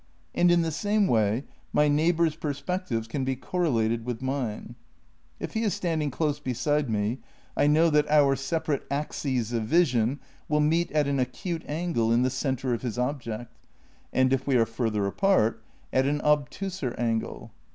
[0.33, 4.73] And in the same way my neighbour's perspectives can be correlated with mine.
[5.39, 7.19] If he is standing close beside me
[7.55, 10.19] I know that our 256 THE NEW IDEAI^ISM vn separate axes of vision
[10.49, 13.55] will meet at an acute angle in the centre of his object,
[14.11, 15.61] and if we are further apart,
[15.93, 17.51] at an obtuser angle.